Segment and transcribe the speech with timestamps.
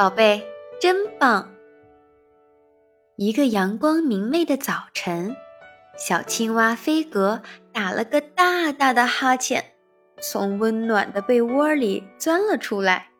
[0.00, 0.42] 宝贝，
[0.80, 1.46] 真棒！
[3.16, 5.36] 一个阳光明媚的早晨，
[5.98, 9.62] 小青蛙飞格打了个大大的哈欠，
[10.22, 13.10] 从温暖的被窝里钻了出来。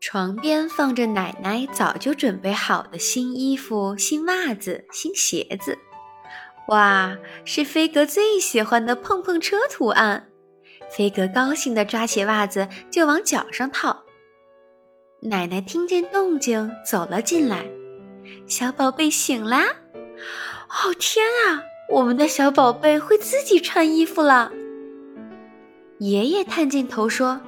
[0.00, 5.78] 床边放着奶奶早就准备好的新衣服、新袜子、新鞋子。
[6.66, 10.28] 哇，是飞格最喜欢的碰碰车图案。
[10.90, 14.04] 飞格高兴地抓起袜子就往脚上套。
[15.20, 17.66] 奶奶听见动静走了进来，
[18.46, 19.64] 小宝贝醒啦！
[20.68, 24.52] 哦天啊，我们的小宝贝会自己穿衣服了。
[25.98, 27.40] 爷爷探进头说：“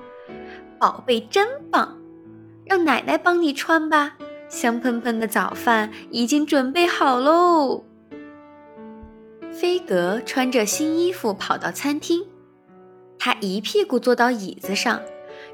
[0.81, 1.97] 宝贝真棒，
[2.65, 4.17] 让奶奶帮你穿吧。
[4.49, 7.85] 香喷喷的早饭已经准备好喽。”
[9.53, 12.27] 飞格穿着新衣服跑到餐厅，
[13.17, 15.01] 他一屁股坐到椅子上，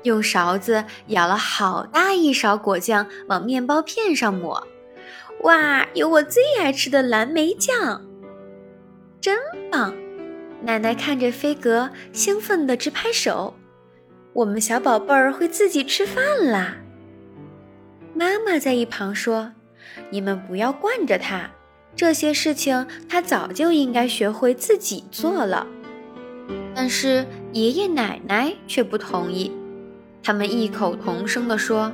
[0.07, 4.67] 用勺子舀了好大一勺果酱往面包片上抹。
[5.43, 8.03] 哇，有我最爱吃的蓝莓酱，
[9.21, 9.37] 真
[9.71, 9.95] 棒！
[10.63, 13.55] 奶奶看着飞格，兴奋地直拍手。
[14.33, 16.77] 我们小宝贝儿会自己吃饭啦。
[18.15, 19.53] 妈妈在一旁说
[20.11, 21.51] ：“你们不要惯着他。”
[21.97, 25.67] 这些事情他早就应该学会自己做了，
[26.75, 29.51] 但是爷爷奶奶却不同意。
[30.27, 31.93] 他们异口同声地说：“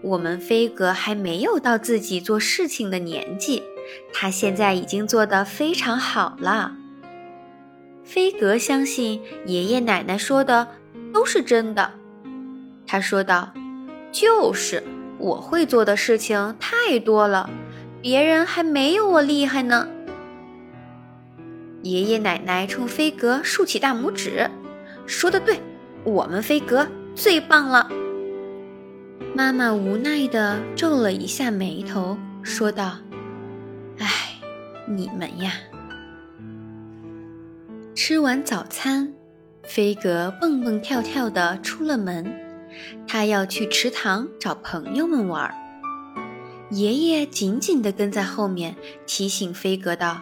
[0.00, 3.62] 我们飞格还没有到自己做事情的年纪，
[4.14, 6.74] 他现在已经做得非常好了。”
[8.02, 10.68] 飞格相信爷爷奶奶说的
[11.12, 11.92] 都是真的。
[12.86, 13.52] 他说道
[14.10, 14.82] ：“就是，
[15.18, 17.50] 我会做的事情太多了。”
[18.00, 19.86] 别人还没有我厉害呢。
[21.82, 24.48] 爷爷奶奶冲飞格竖起大拇指，
[25.04, 25.60] 说的对，
[26.04, 27.90] 我们飞格最棒了。
[29.34, 32.98] 妈妈无奈地皱了一下眉头，说道
[33.98, 34.06] ：“哎，
[34.86, 35.54] 你们呀。”
[37.96, 39.14] 吃完早餐，
[39.62, 42.30] 飞格蹦蹦跳跳地出了门，
[43.08, 45.52] 他要去池塘找朋友们玩。
[46.70, 48.76] 爷爷紧紧地跟在后面，
[49.06, 50.20] 提醒飞格道：“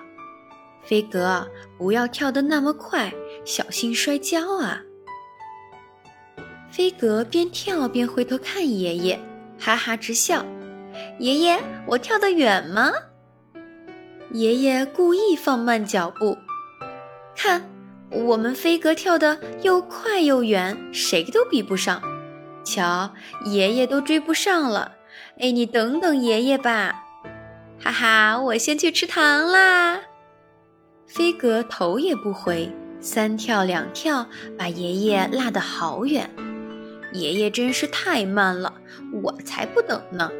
[0.84, 3.12] 飞格，不要跳得那么快，
[3.44, 4.82] 小心摔跤啊！”
[6.74, 9.20] 飞格边跳边回头看爷爷，
[9.60, 10.44] 哈哈直笑
[11.20, 12.90] ：“爷爷，我跳得远吗？”
[14.34, 16.36] 爷爷故意放慢脚步，
[17.36, 17.70] 看
[18.10, 22.02] 我们飞格跳得又快又远，谁都比不上。
[22.64, 23.14] 瞧，
[23.44, 24.96] 爷爷都追不上了。
[25.38, 27.04] 哎，你等等爷爷吧，
[27.80, 30.00] 哈哈，我先去吃糖啦。
[31.06, 32.68] 飞格头也不回，
[32.98, 34.26] 三跳两跳，
[34.58, 36.28] 把爷爷拉得好远。
[37.14, 38.74] 爷爷真是太慢了，
[39.22, 40.30] 我才不等呢。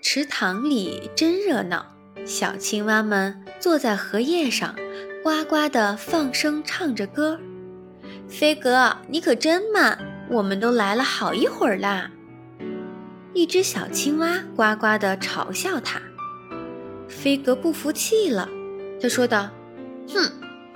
[0.00, 1.84] 池塘里真热闹，
[2.24, 4.74] 小青蛙们坐在荷叶上，
[5.24, 7.38] 呱呱地放声唱着歌。
[8.28, 9.98] 飞格，你可真慢，
[10.30, 12.08] 我们都来了好一会儿啦。
[13.34, 16.00] 一只小青蛙呱呱地嘲笑他，
[17.08, 18.48] 飞格不服气了，
[19.02, 19.50] 他说道
[20.14, 20.30] ：“哼，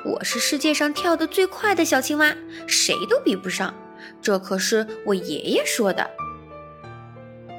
[0.04, 2.34] 我是世界上跳得最快的小青蛙，
[2.66, 3.72] 谁都比不上。
[4.22, 6.10] 这可是我爷爷说的。”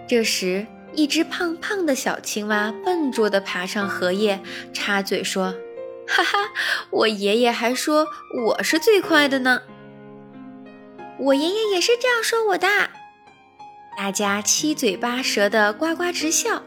[0.08, 4.40] 这时，一只胖胖的小青蛙笨拙地爬上荷叶，
[4.72, 5.56] 插嘴说
[6.08, 6.38] ：“哈哈，
[6.92, 8.08] 我爷爷还说
[8.46, 9.62] 我是最快的呢。
[11.18, 12.68] 我爷爷也是这样说我的。”
[13.98, 16.62] 大家七嘴八舌的呱呱直笑，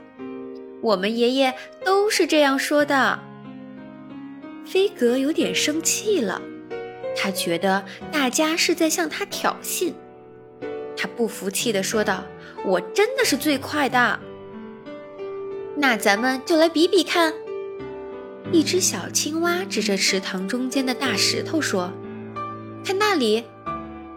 [0.80, 3.18] 我们爷爷都是这样说的。
[4.64, 6.40] 飞格有点生气了，
[7.20, 9.92] 他觉得大家是在向他挑衅。
[10.96, 12.24] 他不服气地说道
[12.64, 14.20] ：“我真的是最快的。”
[15.76, 17.34] 那咱们就来比比看。
[18.52, 21.92] 一只小青蛙指着池塘中间的大石头说
[22.84, 23.44] ：“看那里。”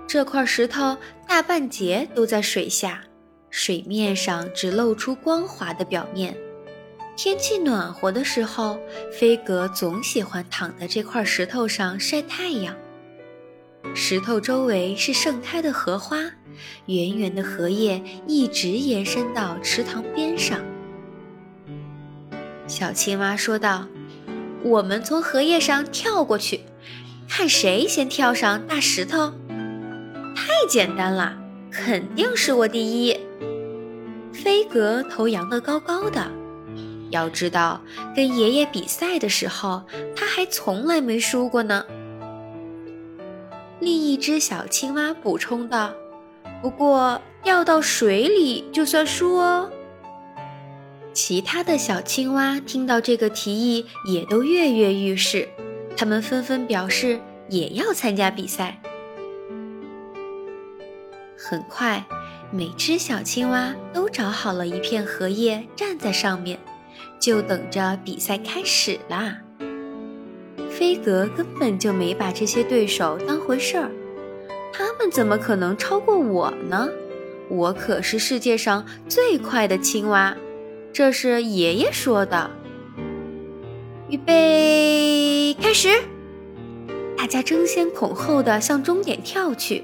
[0.07, 0.97] 这块石头
[1.27, 3.03] 大半截都在水下，
[3.49, 6.37] 水面上只露出光滑的表面。
[7.15, 8.79] 天气暖和的时候，
[9.11, 12.75] 飞格总喜欢躺在这块石头上晒太阳。
[13.93, 16.17] 石头周围是盛开的荷花，
[16.85, 20.59] 圆圆的荷叶一直延伸到池塘边上。
[22.67, 23.87] 小青蛙说道
[24.63, 26.61] ：“我们从荷叶上跳过去，
[27.27, 29.33] 看谁先跳上大石头。”
[30.33, 31.37] 太简单了，
[31.69, 33.19] 肯定是我第一。
[34.31, 36.31] 飞格头扬得高高的，
[37.09, 37.81] 要知道
[38.15, 39.83] 跟爷爷比赛的时候，
[40.15, 41.85] 他还从来没输过呢。
[43.81, 45.91] 另一只小青蛙补充道
[46.61, 49.71] ：“不过掉到水里就算输哦。
[51.13, 55.49] 其他的小青蛙听到这个提议，也都跃跃欲试，
[55.97, 57.19] 他们纷纷表示
[57.49, 58.79] 也要参加比赛。
[61.35, 62.05] 很快，
[62.51, 66.59] 每只小青蛙都找好了一片荷叶，站在上面，
[67.19, 69.39] 就等着比赛开始啦。
[70.81, 73.91] 飞格根本就没把这些对手当回事儿，
[74.73, 76.89] 他们怎么可能超过我呢？
[77.49, 80.35] 我可是世界上最快的青蛙，
[80.91, 82.49] 这是爷爷说的。
[84.09, 85.89] 预备，开始！
[87.15, 89.83] 大家争先恐后的向终点跳去。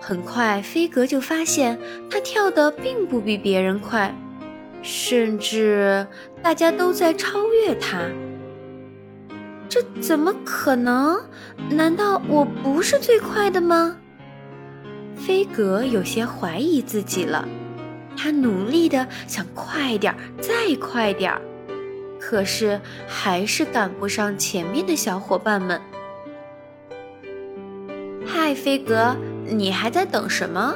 [0.00, 1.78] 很快，飞格就发现
[2.10, 4.12] 他跳的并不比别人快，
[4.82, 6.04] 甚至
[6.42, 8.00] 大家都在超越他。
[9.68, 11.20] 这怎么可能？
[11.70, 13.96] 难道我不是最快的吗？
[15.14, 17.46] 飞格有些怀疑自己了，
[18.16, 21.42] 他努力的想快点儿，再快点儿，
[22.18, 25.80] 可是还是赶不上前面的小伙伴们。
[28.24, 30.74] 嗨，飞格，你还在等什么？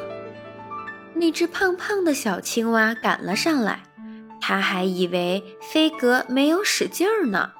[1.14, 3.84] 那只胖胖的小青蛙赶了上来，
[4.40, 5.42] 他还以为
[5.72, 7.52] 飞格没有使劲儿呢。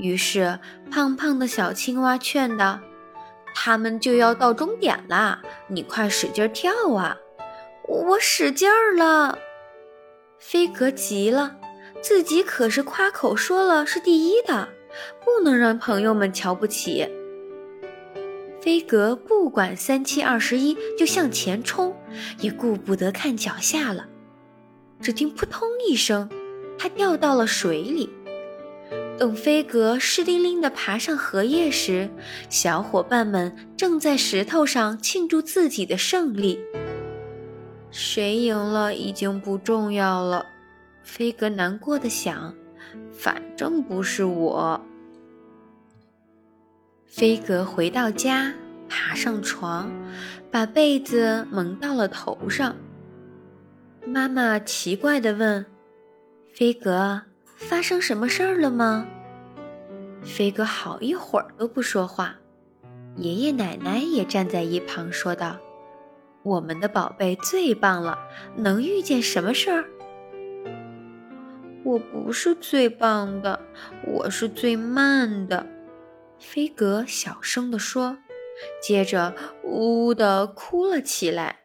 [0.00, 0.58] 于是，
[0.90, 2.80] 胖胖的小青蛙劝道
[3.54, 7.16] ：“他们就要到终点啦，你快使劲跳啊！”
[7.86, 9.38] 我使劲儿了。
[10.38, 11.56] 飞格急了，
[12.00, 14.68] 自己可是夸口说了是第一的，
[15.24, 17.06] 不能让朋友们瞧不起。
[18.60, 21.96] 飞格不管三七二十一，就向前冲，
[22.38, 24.06] 也顾不得看脚下了。
[25.00, 26.30] 只听扑通一声，
[26.78, 28.08] 他掉到了水里。
[29.20, 32.08] 等飞格湿淋淋地爬上荷叶时，
[32.48, 36.58] 小伙伴们正在石头上庆祝自己的胜利。
[37.90, 40.46] 谁赢了已经不重要了，
[41.02, 42.54] 飞格难过的想，
[43.12, 44.80] 反正不是我。
[47.06, 48.54] 飞格回到家，
[48.88, 49.92] 爬上床，
[50.50, 52.74] 把被子蒙到了头上。
[54.06, 55.66] 妈妈奇怪地问
[56.54, 57.20] ：“飞格。”
[57.60, 59.06] 发生什么事儿了吗？
[60.24, 62.34] 飞哥好一会儿都不说话，
[63.16, 65.56] 爷爷奶奶也站在一旁说道
[66.42, 68.18] ：“我们的宝贝最棒了，
[68.56, 69.84] 能遇见什么事儿？”
[71.84, 73.60] 我不是最棒的，
[74.06, 75.64] 我是最慢的。
[76.38, 78.18] 飞格小声地说，
[78.82, 81.60] 接着呜呜地哭了起来。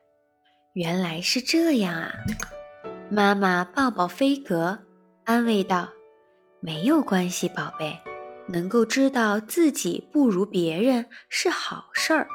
[0.73, 2.13] 原来是这样啊！
[3.09, 4.84] 妈妈抱抱飞格。
[5.25, 5.89] 安慰道
[6.61, 7.99] ：“没有关系，宝贝，
[8.47, 12.27] 能够知道自己不如别人是好事儿。”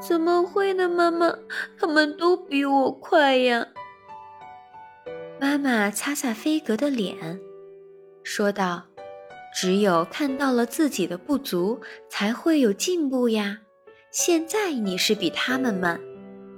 [0.00, 1.36] 怎么会呢，妈妈？
[1.76, 3.66] 他们都比我快呀！
[5.40, 7.40] 妈妈擦擦飞格的脸，
[8.22, 8.84] 说道
[9.52, 13.58] ：“只有看到了自己的不足，才会有进步呀。
[14.12, 16.00] 现在你是比他们慢。”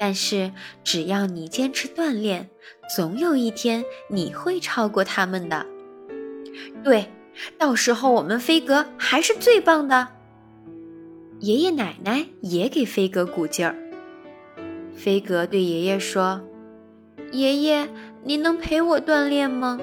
[0.04, 0.52] 但是
[0.84, 2.50] 只要你坚持锻炼，
[2.94, 5.64] 总有一天你会超过他们的。
[6.84, 7.10] 对，
[7.56, 10.08] 到时候我们飞哥还是最棒的。
[11.40, 13.74] 爷爷奶奶也给飞哥鼓劲儿。
[14.94, 16.42] 飞哥对爷爷说
[17.32, 17.88] ：“爷爷，
[18.24, 19.80] 您能陪我锻炼吗？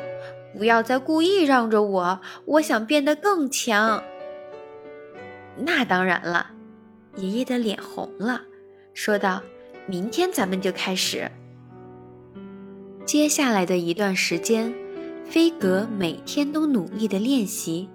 [0.56, 4.04] 不要再故意让着我，我想变得更强。”
[5.58, 6.52] 那当然了，
[7.16, 8.44] 爷爷的脸红了，
[8.94, 9.42] 说道。
[9.88, 11.30] 明天咱们就开始。
[13.06, 14.74] 接下来的一段时间，
[15.26, 17.90] 飞格每天都努力的练习。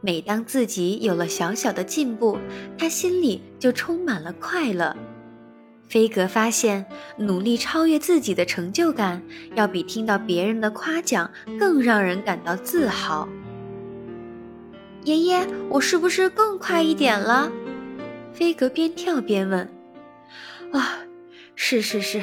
[0.00, 2.38] 每当自己有了小小的进步，
[2.76, 4.96] 他心里就充满了快乐。
[5.88, 6.84] 飞格发现，
[7.16, 9.22] 努力超越自己的成就感，
[9.54, 13.28] 要比听到别人的夸奖更让人感到自豪。
[15.04, 17.50] 爷爷，我是不是更快一点了？
[18.32, 19.68] 飞格边跳边问。
[20.72, 20.98] 啊。
[21.64, 22.20] 是是是，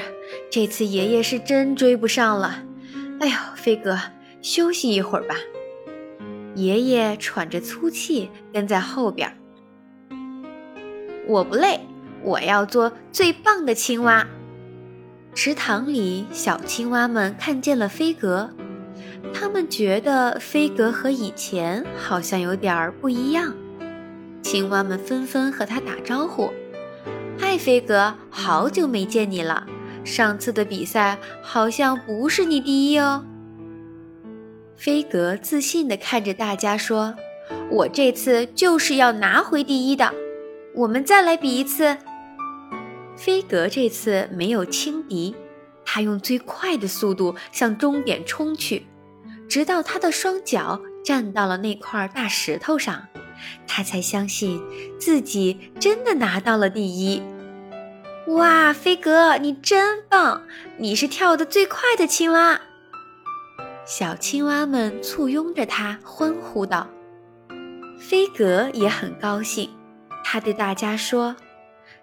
[0.51, 2.62] 这次爷爷是真追不上了。
[3.22, 3.98] 哎呦，飞哥，
[4.41, 5.36] 休息一会儿吧。
[6.55, 9.34] 爷爷喘着粗气跟在后边。
[11.25, 11.79] 我不累，
[12.22, 14.27] 我要做最棒的青蛙。
[15.34, 18.50] 池塘里，小青蛙们看见了飞格，
[19.34, 23.55] 他们觉得飞格和以前好像有点儿不一样。
[24.41, 26.51] 青蛙们纷纷和他打招呼。
[27.41, 29.65] 嗨，飞格，好久没见你了。
[30.03, 33.24] 上次的比赛好像不是你第一哦。
[34.75, 37.15] 飞格自信地看着大家说
[37.72, 40.13] ：“我这次就是要拿回第一的。
[40.75, 41.98] 我们再来比一次。”
[43.15, 45.34] 飞格这次没有轻敌，
[45.86, 48.86] 他用最快的速度向终点冲去，
[49.48, 53.09] 直到他的双脚站到了那块大石头上，
[53.67, 54.62] 他才相信
[55.00, 57.22] 自己真的拿到了第一。
[58.27, 60.43] 哇，飞格，你真棒！
[60.77, 62.62] 你是跳得最快的青蛙。
[63.86, 66.88] 小青蛙们簇拥着他，欢呼道。
[68.00, 69.69] 飞格也很高兴，
[70.24, 71.36] 他对大家说：“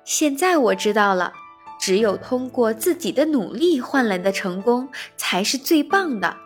[0.04, 1.32] 现在我知道了，
[1.80, 6.36] 只有通过自己的努力换来的成功才是最棒的。”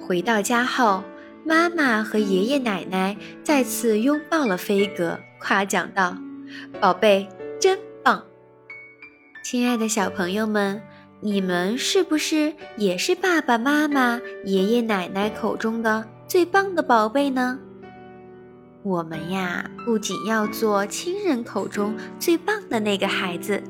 [0.00, 1.02] 回到家后，
[1.44, 6.16] 妈妈和爷爷奶奶再次拥抱了飞哥，夸奖道
[6.80, 7.28] ：“宝贝，
[7.60, 8.22] 真棒！”
[9.44, 10.80] 亲爱的小朋友们，
[11.20, 17.58] 你们是不是也是爸爸妈妈、爷爷奶奶口中的最棒的宝贝呢？
[18.84, 23.60] 我们呀，不仅要做亲人口中最棒的那个孩子，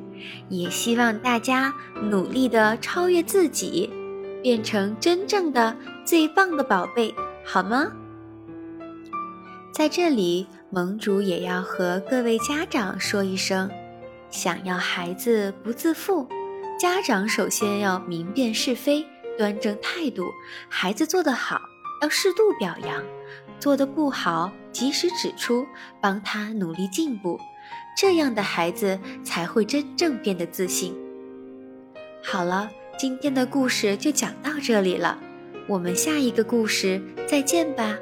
[0.51, 1.73] 也希望大家
[2.11, 3.91] 努力的超越自己，
[4.43, 5.75] 变成真正的
[6.05, 7.93] 最棒的宝贝，好吗？
[9.73, 13.71] 在这里，盟主也要和各位家长说一声：
[14.31, 16.29] 想要孩子不自负，
[16.79, 19.07] 家长首先要明辨是非，
[19.37, 20.31] 端正态度，
[20.69, 21.61] 孩子做得好。
[22.03, 23.01] 要适度表扬，
[23.61, 25.65] 做的不好及时指出，
[26.01, 27.39] 帮他努力进步，
[27.97, 30.99] 这样的孩子才会真正变得自信。
[32.21, 32.69] 好了，
[32.99, 35.17] 今天的故事就讲到这里了，
[35.67, 37.99] 我们下一个故事再见吧。